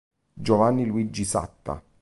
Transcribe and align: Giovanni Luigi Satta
Giovanni 0.33 0.87
Luigi 0.87 1.23
Satta 1.23 1.79